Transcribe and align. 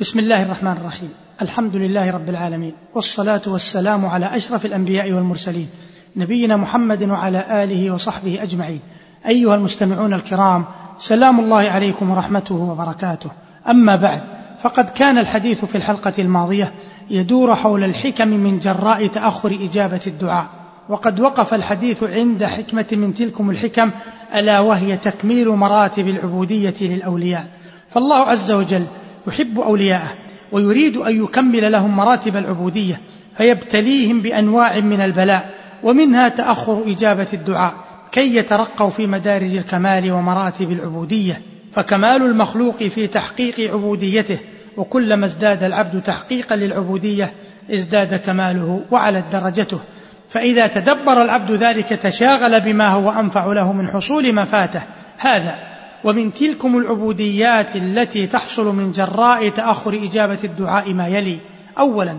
بسم 0.00 0.18
الله 0.18 0.42
الرحمن 0.42 0.72
الرحيم. 0.72 1.10
الحمد 1.42 1.76
لله 1.76 2.10
رب 2.10 2.28
العالمين. 2.28 2.72
والصلاة 2.94 3.40
والسلام 3.46 4.06
على 4.06 4.36
أشرف 4.36 4.66
الأنبياء 4.66 5.12
والمرسلين 5.12 5.68
نبينا 6.16 6.56
محمد 6.56 7.02
وعلى 7.02 7.64
آله 7.64 7.90
وصحبه 7.90 8.42
أجمعين. 8.42 8.80
أيها 9.26 9.54
المستمعون 9.54 10.14
الكرام 10.14 10.64
سلام 10.96 11.40
الله 11.40 11.58
عليكم 11.58 12.10
ورحمته 12.10 12.54
وبركاته. 12.54 13.30
أما 13.68 13.96
بعد 13.96 14.22
فقد 14.62 14.90
كان 14.90 15.18
الحديث 15.18 15.64
في 15.64 15.74
الحلقة 15.74 16.12
الماضية 16.18 16.72
يدور 17.10 17.54
حول 17.54 17.84
الحكم 17.84 18.28
من 18.28 18.58
جراء 18.58 19.06
تأخر 19.06 19.58
إجابة 19.64 20.00
الدعاء. 20.06 20.46
وقد 20.88 21.20
وقف 21.20 21.54
الحديث 21.54 22.02
عند 22.02 22.44
حكمة 22.44 22.86
من 22.92 23.14
تلكم 23.14 23.50
الحكم 23.50 23.90
ألا 24.34 24.60
وهي 24.60 24.96
تكميل 24.96 25.48
مراتب 25.48 26.08
العبودية 26.08 26.74
للأولياء. 26.80 27.46
فالله 27.88 28.16
عز 28.16 28.52
وجل 28.52 28.86
يحب 29.28 29.58
أولياءه 29.58 30.14
ويريد 30.52 30.96
أن 30.96 31.24
يكمل 31.24 31.72
لهم 31.72 31.96
مراتب 31.96 32.36
العبودية 32.36 33.00
فيبتليهم 33.36 34.20
بأنواع 34.20 34.80
من 34.80 35.00
البلاء 35.00 35.54
ومنها 35.82 36.28
تأخر 36.28 36.82
إجابة 36.86 37.26
الدعاء 37.32 37.74
كي 38.12 38.36
يترقوا 38.36 38.90
في 38.90 39.06
مدارج 39.06 39.56
الكمال 39.56 40.12
ومراتب 40.12 40.72
العبودية. 40.72 41.40
فكمال 41.72 42.22
المخلوق 42.22 42.82
في 42.82 43.06
تحقيق 43.06 43.72
عبوديته 43.72 44.38
وكلما 44.76 45.24
ازداد 45.24 45.62
العبد 45.62 46.02
تحقيقا 46.02 46.56
للعبودية 46.56 47.32
ازداد 47.72 48.14
كماله 48.14 48.84
وعلت 48.90 49.24
درجته. 49.32 49.80
فإذا 50.28 50.66
تدبر 50.66 51.22
العبد 51.22 51.50
ذلك 51.50 51.88
تشاغل 51.88 52.60
بما 52.60 52.88
هو 52.88 53.10
أنفع 53.10 53.46
له 53.52 53.72
من 53.72 53.88
حصول 53.88 54.32
ما 54.32 54.44
فاته. 54.44 54.82
هذا 55.18 55.77
ومن 56.04 56.32
تلكم 56.32 56.78
العبوديات 56.78 57.76
التي 57.76 58.26
تحصل 58.26 58.74
من 58.74 58.92
جراء 58.92 59.48
تأخر 59.48 59.94
إجابة 59.94 60.38
الدعاء 60.44 60.94
ما 60.94 61.08
يلي. 61.08 61.38
اولا 61.78 62.16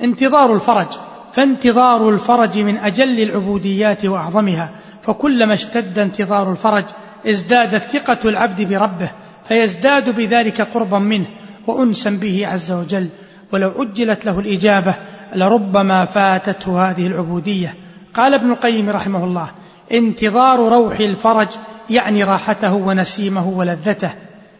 انتظار 0.00 0.54
الفرج. 0.54 0.88
فانتظار 1.32 2.08
الفرج 2.08 2.58
من 2.58 2.76
أجل 2.76 3.22
العبوديات 3.22 4.04
وأعظمها. 4.04 4.70
فكلما 5.02 5.54
اشتد 5.54 5.98
انتظار 5.98 6.50
الفرج 6.50 6.84
ازدادت 7.26 7.82
ثقة 7.82 8.28
العبد 8.28 8.62
بربه 8.62 9.10
فيزداد 9.44 10.16
بذلك 10.16 10.60
قربا 10.60 10.98
منه 10.98 11.26
وانسا 11.66 12.10
به 12.10 12.46
عز 12.46 12.72
وجل. 12.72 13.08
ولو 13.52 13.68
عجلت 13.68 14.26
له 14.26 14.38
الإجابة 14.38 14.94
لربما 15.34 16.04
فاتته 16.04 16.90
هذه 16.90 17.06
العبودية. 17.06 17.74
قال 18.14 18.34
ابن 18.34 18.50
القيم 18.50 18.90
رحمه 18.90 19.24
الله 19.24 19.50
انتظار 19.92 20.58
روح 20.58 21.00
الفرج 21.00 21.48
يعني 21.90 22.24
راحته 22.24 22.74
ونسيمه 22.74 23.48
ولذته 23.48 24.10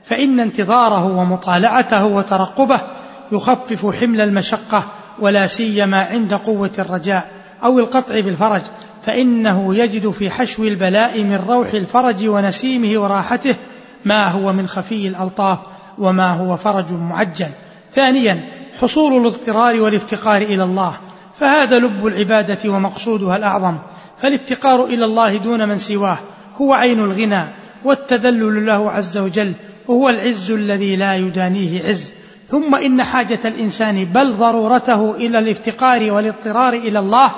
فإن 0.05 0.41
انتظاره 0.41 1.17
ومطالعته 1.17 2.05
وترقبه 2.07 2.81
يخفف 3.33 3.87
حمل 4.01 4.21
المشقة 4.21 4.85
ولا 5.21 5.47
سيما 5.47 6.01
عند 6.03 6.35
قوة 6.35 6.71
الرجاء 6.79 7.31
أو 7.65 7.79
القطع 7.79 8.21
بالفرج 8.21 8.63
فإنه 9.03 9.75
يجد 9.75 10.11
في 10.11 10.31
حشو 10.31 10.65
البلاء 10.65 11.25
من 11.25 11.37
روح 11.37 11.73
الفرج 11.75 12.29
ونسيمه 12.29 13.03
وراحته 13.03 13.57
ما 14.05 14.31
هو 14.31 14.53
من 14.53 14.67
خفي 14.67 15.09
الألطاف 15.09 15.59
وما 15.99 16.31
هو 16.31 16.57
فرج 16.57 16.93
معجل. 16.93 17.49
ثانيا 17.93 18.49
حصول 18.81 19.21
الاضطرار 19.21 19.81
والافتقار 19.81 20.43
إلى 20.43 20.65
الله 20.65 20.99
فهذا 21.35 21.79
لب 21.79 22.07
العبادة 22.07 22.71
ومقصودها 22.71 23.37
الأعظم 23.37 23.79
فالافتقار 24.23 24.85
إلى 24.85 25.05
الله 25.05 25.37
دون 25.37 25.69
من 25.69 25.77
سواه 25.77 26.19
هو 26.61 26.73
عين 26.73 27.01
الغنى 27.01 27.45
والتذلل 27.85 28.67
له 28.67 28.91
عز 28.91 29.19
وجل 29.19 29.53
وهو 29.89 30.09
العز 30.09 30.51
الذي 30.51 30.97
لا 30.97 31.17
يدانيه 31.17 31.89
عز. 31.89 32.13
ثم 32.49 32.75
إن 32.75 33.03
حاجة 33.03 33.39
الإنسان 33.45 34.05
بل 34.05 34.35
ضرورته 34.35 35.15
إلى 35.15 35.39
الافتقار 35.39 36.13
والاضطرار 36.13 36.73
إلى 36.73 36.99
الله 36.99 37.31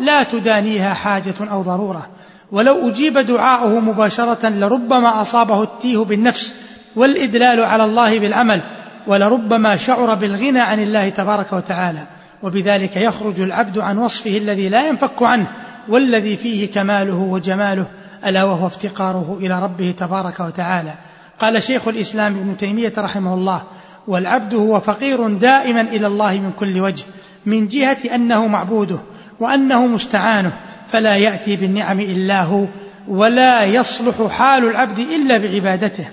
لا 0.00 0.22
تدانيها 0.22 0.94
حاجة 0.94 1.34
أو 1.50 1.62
ضرورة. 1.62 2.06
ولو 2.52 2.88
أجيب 2.88 3.18
دعاؤه 3.18 3.80
مباشرة 3.80 4.48
لربما 4.48 5.20
أصابه 5.20 5.62
التيه 5.62 5.98
بالنفس 5.98 6.54
والإدلال 6.96 7.60
على 7.60 7.84
الله 7.84 8.18
بالعمل 8.18 8.62
ولربما 9.06 9.76
شعر 9.76 10.14
بالغنى 10.14 10.60
عن 10.60 10.80
الله 10.80 11.08
تبارك 11.08 11.52
وتعالى. 11.52 12.06
وبذلك 12.42 12.96
يخرج 12.96 13.40
العبد 13.40 13.78
عن 13.78 13.98
وصفه 13.98 14.36
الذي 14.36 14.68
لا 14.68 14.86
ينفك 14.86 15.22
عنه. 15.22 15.48
والذي 15.88 16.36
فيه 16.36 16.70
كماله 16.70 17.14
وجماله 17.14 17.86
ألا 18.26 18.44
وهو 18.44 18.66
افتقاره 18.66 19.38
إلى 19.40 19.62
ربه 19.62 19.94
تبارك 19.98 20.40
وتعالى. 20.40 20.94
قال 21.40 21.62
شيخ 21.62 21.88
الإسلام 21.88 22.34
ابن 22.34 22.56
تيمية 22.56 22.92
رحمه 22.98 23.34
الله 23.34 23.62
والعبد 24.08 24.54
هو 24.54 24.80
فقير 24.80 25.28
دائما 25.28 25.80
إلى 25.80 26.06
الله 26.06 26.40
من 26.40 26.52
كل 26.52 26.80
وجه 26.80 27.04
من 27.46 27.66
جهة 27.66 27.98
أنه 28.14 28.46
معبوده 28.46 28.98
وأنه 29.40 29.86
مستعانه 29.86 30.52
فلا 30.86 31.16
يأتي 31.16 31.56
بالنعم 31.56 32.00
إلا 32.00 32.42
هو 32.42 32.64
ولا 33.08 33.64
يصلح 33.64 34.26
حال 34.26 34.64
العبد 34.64 34.98
إلا 34.98 35.38
بعبادته. 35.38 36.08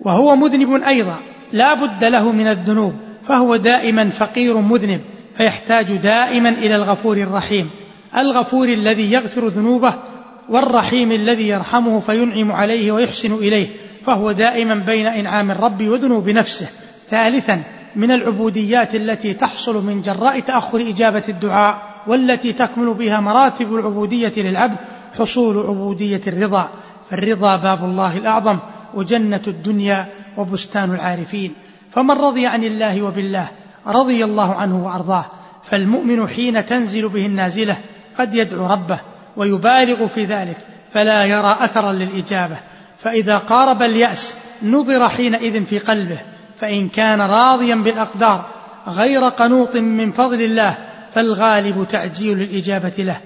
وهو 0.00 0.36
مذنب 0.36 0.82
أيضا 0.82 1.16
لا 1.52 1.74
بد 1.74 2.04
له 2.04 2.32
من 2.32 2.48
الذنوب 2.48 2.94
فهو 3.28 3.56
دائما 3.56 4.10
فقير 4.10 4.58
مذنب 4.58 5.00
فيحتاج 5.36 5.96
دائما 5.96 6.48
إلى 6.48 6.74
الغفور 6.74 7.16
الرحيم. 7.16 7.70
الغفور 8.16 8.68
الذي 8.68 9.12
يغفر 9.12 9.48
ذنوبه 9.48 9.94
والرحيم 10.48 11.12
الذي 11.12 11.48
يرحمه 11.48 12.00
فينعم 12.00 12.52
عليه 12.52 12.92
ويحسن 12.92 13.32
إليه 13.32 13.66
فهو 14.06 14.32
دائما 14.32 14.74
بين 14.74 15.06
إنعام 15.06 15.50
الرب 15.50 15.82
وذنوب 15.82 16.28
نفسه. 16.28 16.68
ثالثا 17.10 17.64
من 17.96 18.10
العبوديات 18.10 18.94
التي 18.94 19.34
تحصل 19.34 19.84
من 19.84 20.02
جراء 20.02 20.40
تأخر 20.40 20.80
إجابة 20.80 21.22
الدعاء 21.28 21.82
والتي 22.06 22.52
تكمل 22.52 22.94
بها 22.94 23.20
مراتب 23.20 23.74
العبودية 23.74 24.32
للعبد 24.36 24.76
حصول 25.12 25.66
عبودية 25.66 26.20
الرضا. 26.26 26.70
فالرضا 27.10 27.56
باب 27.56 27.84
الله 27.84 28.16
الأعظم 28.16 28.58
وجنة 28.94 29.42
الدنيا 29.46 30.06
وبستان 30.36 30.94
العارفين. 30.94 31.54
فمن 31.90 32.10
رضي 32.10 32.46
عن 32.46 32.64
الله 32.64 33.02
وبالله 33.02 33.48
رضي 33.86 34.24
الله 34.24 34.54
عنه 34.54 34.84
وأرضاه 34.84 35.24
فالمؤمن 35.64 36.28
حين 36.28 36.64
تنزل 36.64 37.08
به 37.08 37.26
النازلة 37.26 37.78
قد 38.18 38.34
يدعو 38.34 38.66
ربه 38.66 39.00
ويبالغ 39.36 40.06
في 40.06 40.24
ذلك 40.24 40.58
فلا 40.92 41.24
يرى 41.24 41.56
أثرا 41.60 41.92
للإجابة. 41.92 42.56
فإذا 42.98 43.38
قارب 43.38 43.82
اليأس 43.82 44.36
نظر 44.62 45.08
حينئذ 45.08 45.64
في 45.64 45.78
قلبه 45.78 46.18
فإن 46.56 46.88
كان 46.88 47.20
راضيا 47.20 47.74
بالأقدار 47.74 48.46
غير 48.88 49.24
قنوط 49.24 49.76
من 49.76 50.12
فضل 50.12 50.42
الله 50.42 50.76
فالغالب 51.10 51.86
تعجيل 51.90 52.42
الإجابة 52.42 52.94
له. 52.98 53.20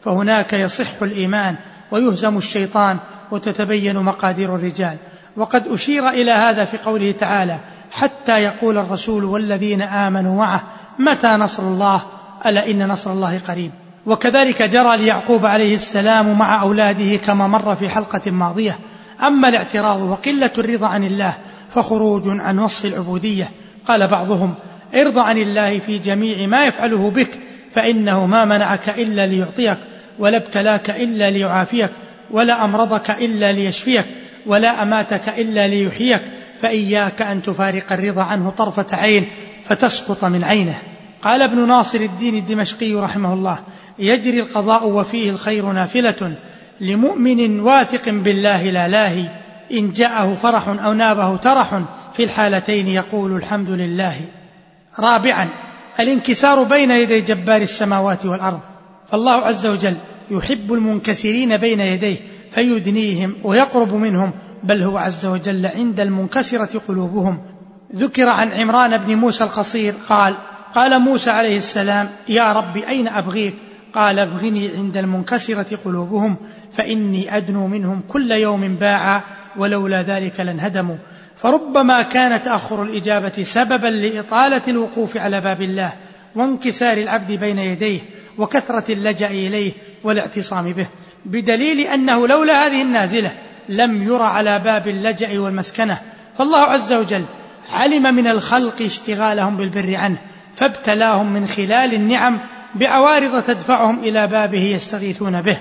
فهناك 0.00 0.52
يصح 0.52 1.02
الإيمان 1.02 1.56
ويهزم 1.90 2.36
الشيطان 2.36 2.98
وتتبين 3.30 3.96
مقادير 3.96 4.54
الرجال. 4.54 4.96
وقد 5.36 5.66
أشير 5.66 6.08
إلى 6.08 6.30
هذا 6.30 6.64
في 6.64 6.76
قوله 6.76 7.12
تعالى 7.12 7.58
حتى 7.90 8.42
يقول 8.42 8.78
الرسول 8.78 9.24
والذين 9.24 9.82
آمنوا 9.82 10.36
معه 10.36 10.62
متى 10.98 11.28
نصر 11.28 11.62
الله؟ 11.62 12.02
ألا 12.46 12.70
إن 12.70 12.88
نصر 12.88 13.12
الله 13.12 13.38
قريب؟ 13.38 13.72
وكذلك 14.06 14.62
جرى 14.62 14.96
ليعقوب 14.96 15.46
عليه 15.46 15.74
السلام 15.74 16.38
مع 16.38 16.62
أولاده 16.62 17.16
كما 17.16 17.46
مر 17.46 17.74
في 17.74 17.88
حلقة 17.88 18.30
ماضية. 18.30 18.78
أما 19.24 19.48
الاعتراض 19.48 20.02
وقلة 20.02 20.50
الرضا 20.58 20.86
عن 20.86 21.04
الله 21.04 21.36
فخروج 21.74 22.22
عن 22.26 22.58
وصف 22.58 22.84
العبودية. 22.84 23.50
قال 23.86 24.08
بعضهم 24.08 24.54
ارض 24.94 25.18
عن 25.18 25.36
الله 25.38 25.78
في 25.78 25.98
جميع 25.98 26.46
ما 26.46 26.66
يفعله 26.66 27.10
بك 27.10 27.40
فإنه 27.74 28.26
ما 28.26 28.44
منعك 28.44 28.88
إلا 28.88 29.26
ليعطيك 29.26 29.78
ولا 30.18 30.36
ابتلاك 30.36 30.90
إلا 30.90 31.30
ليعافيك 31.30 31.90
ولا 32.30 32.64
أمرضك 32.64 33.10
إلا 33.10 33.52
ليشفيك 33.52 34.04
ولا 34.46 34.82
أماتك 34.82 35.28
إلا 35.28 35.68
ليحييك 35.68 36.22
فإياك 36.62 37.22
أن 37.22 37.42
تفارق 37.42 37.92
الرضا 37.92 38.22
عنه 38.22 38.50
طرفة 38.50 38.86
عين 38.92 39.26
فتسقط 39.64 40.24
من 40.24 40.44
عينه. 40.44 40.78
قال 41.22 41.42
ابن 41.42 41.68
ناصر 41.68 42.00
الدين 42.00 42.34
الدمشقي 42.34 42.94
رحمه 42.94 43.32
الله 43.32 43.58
يجري 43.98 44.40
القضاء 44.40 44.88
وفيه 44.88 45.30
الخير 45.30 45.72
نافلة 45.72 46.36
لمؤمن 46.80 47.60
واثق 47.60 48.08
بالله 48.08 48.70
لا 48.70 48.88
لاهي 48.88 49.28
إن 49.72 49.90
جاءه 49.90 50.34
فرح 50.34 50.68
أو 50.68 50.92
نابه 50.92 51.36
ترح 51.36 51.82
في 52.12 52.24
الحالتين 52.24 52.88
يقول 52.88 53.36
الحمد 53.36 53.70
لله. 53.70 54.20
رابعا 54.98 55.48
الانكسار 56.00 56.62
بين 56.62 56.90
يدي 56.90 57.20
جبار 57.20 57.62
السماوات 57.62 58.26
والأرض 58.26 58.60
فالله 59.10 59.34
عز 59.34 59.66
وجل 59.66 59.96
يحب 60.30 60.72
المنكسرين 60.72 61.56
بين 61.56 61.80
يديه 61.80 62.16
فيدنيهم 62.50 63.34
ويقرب 63.44 63.94
منهم 63.94 64.32
بل 64.64 64.82
هو 64.82 64.98
عز 64.98 65.26
وجل 65.26 65.66
عند 65.66 66.00
المنكسرة 66.00 66.80
قلوبهم. 66.88 67.38
ذكر 67.94 68.28
عن 68.28 68.48
عمران 68.52 69.06
بن 69.06 69.16
موسى 69.16 69.44
القصير 69.44 69.94
قال 70.08 70.34
قال 70.74 71.00
موسى 71.00 71.30
عليه 71.30 71.56
السلام 71.56 72.08
يا 72.28 72.52
رب 72.52 72.76
أين 72.76 73.08
أبغيك? 73.08 73.54
قال 73.94 74.18
أبغني 74.18 74.76
عند 74.76 74.96
المنكسرة 74.96 75.76
قلوبهم 75.84 76.36
فإني 76.72 77.36
أدنو 77.36 77.66
منهم 77.66 78.02
كل 78.08 78.32
يوم 78.32 78.76
باعا 78.76 79.22
ولولا 79.56 80.02
ذلك 80.02 80.40
لانهدموا. 80.40 80.96
فربما 81.36 82.02
كان 82.02 82.42
تاخر 82.42 82.82
الإجابة 82.82 83.42
سببا 83.42 83.86
لإطالة 83.86 84.62
الوقوف 84.68 85.16
على 85.16 85.40
باب 85.40 85.62
الله 85.62 85.92
وانكسار 86.36 86.96
العبد 86.96 87.32
بين 87.32 87.58
يديه 87.58 88.00
وكثرة 88.38 88.92
اللجأ 88.92 89.26
إليه 89.26 89.72
والاعتصام 90.04 90.72
به 90.72 90.88
بدليل 91.24 91.80
أنه 91.80 92.28
لولا 92.28 92.66
هذه 92.66 92.82
النازلة 92.82 93.32
لم 93.68 94.02
ير 94.02 94.22
على 94.22 94.58
باب 94.64 94.88
اللجأ 94.88 95.40
والمسكنة. 95.40 95.98
فالله 96.38 96.58
عز 96.58 96.92
وجل 96.92 97.24
علم 97.68 98.14
من 98.14 98.26
الخلق 98.26 98.82
اشتغالهم 98.82 99.56
بالبر 99.56 99.96
عنه 99.96 100.18
فابتلاهم 100.54 101.32
من 101.32 101.46
خلال 101.46 101.94
النعم 101.94 102.40
بعوارض 102.74 103.42
تدفعهم 103.42 103.98
إلى 103.98 104.26
بابه 104.26 104.62
يستغيثون 104.62 105.42
به. 105.42 105.58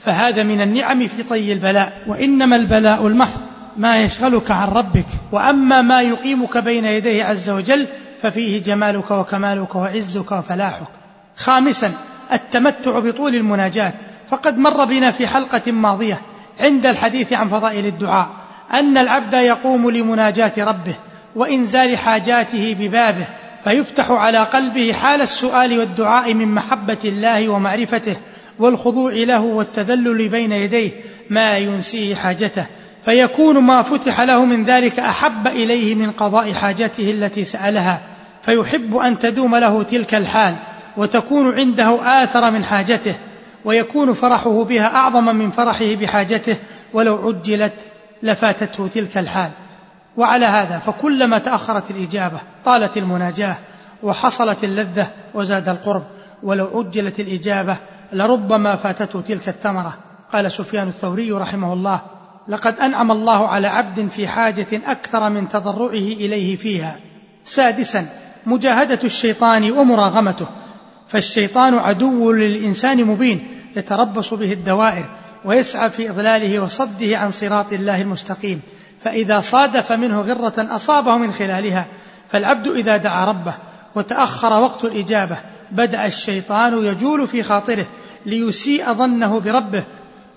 فهذا 0.00 0.42
من 0.42 0.60
النعم 0.60 1.06
في 1.06 1.22
طي 1.22 1.52
البلاء. 1.52 2.02
وإنما 2.06 2.56
البلاء 2.56 3.06
المحض 3.06 3.40
ما 3.76 4.02
يشغلك 4.02 4.50
عن 4.50 4.68
ربك. 4.68 5.06
وأما 5.32 5.82
ما 5.82 6.02
يقيمك 6.02 6.58
بين 6.58 6.84
يديه 6.84 7.24
عز 7.24 7.50
وجل 7.50 7.88
ففيه 8.20 8.62
جمالك 8.62 9.10
وكمالك 9.10 9.74
وعزك 9.74 10.32
وفلاحك. 10.32 10.88
خامسا 11.36 11.92
التمتع 12.32 12.98
بطول 12.98 13.34
المناجاة. 13.34 13.92
فقد 14.28 14.58
مر 14.58 14.84
بنا 14.84 15.10
في 15.10 15.26
حلقة 15.26 15.72
ماضية 15.72 16.20
عند 16.60 16.86
الحديث 16.86 17.32
عن 17.32 17.48
فضائل 17.48 17.86
الدعاء 17.86 18.28
أن 18.72 18.98
العبد 18.98 19.34
يقوم 19.34 19.90
لمناجاة 19.90 20.52
ربه 20.58 20.96
وإنزال 21.36 21.98
حاجاته 21.98 22.76
ببابه 22.80 23.26
فيفتح 23.64 24.10
على 24.10 24.38
قلبه 24.38 24.92
حال 24.92 25.20
السؤال 25.20 25.78
والدعاء 25.78 26.34
من 26.34 26.54
محبة 26.54 26.98
الله 27.04 27.48
ومعرفته 27.48 28.16
والخضوع 28.58 29.12
له 29.12 29.40
والتذلل 29.40 30.28
بين 30.28 30.52
يديه 30.52 30.90
ما 31.30 31.56
ينسيه 31.56 32.14
حاجته. 32.14 32.66
فيكون 33.04 33.58
ما 33.58 33.82
فتح 33.82 34.20
له 34.20 34.44
من 34.44 34.64
ذلك 34.64 35.00
أحب 35.00 35.46
إليه 35.46 35.94
من 35.94 36.10
قضاء 36.10 36.52
حاجته 36.52 37.10
التي 37.10 37.44
سألها. 37.44 38.00
فيحب 38.42 38.96
أن 38.96 39.18
تدوم 39.18 39.56
له 39.56 39.82
تلك 39.82 40.14
الحال 40.14 40.58
وتكون 40.96 41.54
عنده 41.54 42.22
آثر 42.24 42.50
من 42.50 42.64
حاجته 42.64 43.18
ويكون 43.64 44.12
فرحه 44.12 44.64
بها 44.64 44.86
أعظم 44.86 45.24
من 45.24 45.50
فرحه 45.50 45.94
بحاجته 45.94 46.56
ولو 46.92 47.16
عجلت 47.16 47.72
لفاتته 48.22 48.88
تلك 48.88 49.18
الحال. 49.18 49.50
وعلى 50.16 50.46
هذا 50.46 50.78
فكلما 50.78 51.38
تأخرت 51.38 51.90
الإجابة 51.90 52.40
طالت 52.64 52.96
المناجاة 52.96 53.56
وحصلت 54.02 54.64
اللذة 54.64 55.10
وزاد 55.34 55.68
القرب 55.68 56.04
ولو 56.42 56.66
عجلت 56.66 57.20
الإجابة 57.20 57.76
لربما 58.12 58.76
فاتته 58.76 59.20
تلك 59.20 59.48
الثمرة. 59.48 59.98
قال 60.32 60.52
سفيان 60.52 60.88
الثوري 60.88 61.32
رحمه 61.32 61.72
الله 61.72 62.02
لقد 62.48 62.80
أنعم 62.80 63.10
الله 63.10 63.48
على 63.48 63.66
عبد 63.66 64.08
في 64.08 64.28
حاجة 64.28 64.66
أكثر 64.72 65.30
من 65.30 65.48
تضرعه 65.48 65.92
إليه 65.92 66.56
فيها. 66.56 66.96
سادسا 67.44 68.06
مجاهدة 68.46 68.98
الشيطان 69.04 69.70
ومراغمته. 69.70 70.46
فالشيطان 71.08 71.74
عدو 71.74 72.32
للإنسان 72.32 73.04
مبين 73.04 73.48
يتربص 73.76 74.34
به 74.34 74.52
الدوائر 74.52 75.06
ويسعى 75.44 75.90
في 75.90 76.10
إضلاله 76.10 76.60
وصده 76.60 77.18
عن 77.18 77.30
صراط 77.30 77.72
الله 77.72 78.02
المستقيم. 78.02 78.60
فإذا 79.04 79.40
صادف 79.40 79.92
منه 79.92 80.20
غرة 80.20 80.54
أصابه 80.58 81.16
من 81.16 81.30
خلالها 81.30 81.86
فالعبد 82.30 82.68
إذا 82.68 82.96
دعا 82.96 83.24
ربه 83.24 83.54
وتأخر 83.94 84.62
وقت 84.62 84.84
الإجابة 84.84 85.36
بدأ 85.72 86.06
الشيطان 86.06 86.84
يجول 86.84 87.26
في 87.26 87.42
خاطره 87.42 87.86
ليسيء 88.26 88.92
ظنه 88.92 89.40
بربه 89.40 89.84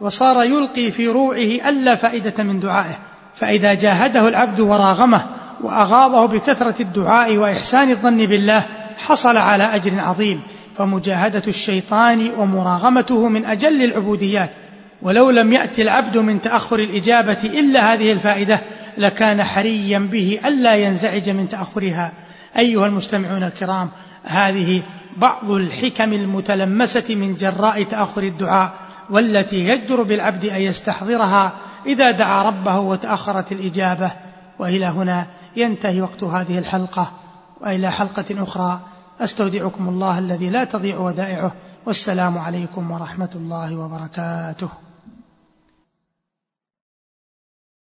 وصار 0.01 0.43
يلقي 0.43 0.91
في 0.91 1.07
روعه 1.07 1.69
ألا 1.69 1.95
فائدة 1.95 2.43
من 2.43 2.59
دعائه. 2.59 2.97
فإذا 3.35 3.73
جاهده 3.73 4.27
العبد 4.27 4.59
وراغمه 4.59 5.25
وأغاضه 5.61 6.25
بكثرة 6.25 6.81
الدعاء 6.81 7.37
وإحسان 7.37 7.91
الظن 7.91 8.25
بالله 8.25 8.65
حصل 8.97 9.37
على 9.37 9.63
أجر 9.63 9.99
عظيم. 9.99 10.41
فمجاهدة 10.77 11.43
الشيطان 11.47 12.31
ومراغمته 12.37 13.27
من 13.27 13.45
أجل 13.45 13.83
العبوديات 13.83 14.49
ولو 15.01 15.29
لم 15.29 15.53
يأتي 15.53 15.81
العبد 15.81 16.17
من 16.17 16.41
تأخر 16.41 16.79
الإجابة 16.79 17.37
إلا 17.43 17.93
هذه 17.93 18.11
الفائدة 18.11 18.61
لكان 18.97 19.43
حريا 19.43 19.99
به 19.99 20.39
ألا 20.45 20.75
ينزعج 20.75 21.29
من 21.29 21.49
تأخرها. 21.49 22.11
أيها 22.57 22.87
المستمعون 22.87 23.43
الكرام 23.43 23.89
هذه 24.23 24.81
بعض 25.17 25.51
الحكم 25.51 26.13
المتلمسة 26.13 27.15
من 27.15 27.35
جراء 27.35 27.83
تأخر 27.83 28.23
الدعاء 28.23 28.73
والتي 29.09 29.67
يجدر 29.67 30.03
بالعبد 30.03 30.45
أن 30.45 30.61
يستحضرها 30.61 31.53
إذا 31.85 32.11
دعا 32.11 32.43
ربه 32.43 32.79
وتأخرت 32.79 33.51
الإجابة. 33.51 34.11
وإلى 34.59 34.85
هنا 34.85 35.27
ينتهي 35.55 36.01
وقت 36.01 36.23
هذه 36.23 36.59
الحلقة. 36.59 37.11
وإلى 37.61 37.91
حلقة 37.91 38.43
أخرى 38.43 38.79
أستودعكم 39.21 39.89
الله 39.89 40.19
الذي 40.19 40.49
لا 40.49 40.63
تضيع 40.63 40.97
ودائعه. 40.97 41.51
والسلام 41.85 42.37
عليكم 42.37 42.91
ورحمة 42.91 43.29
الله 43.35 43.75
وبركاته. 43.75 44.86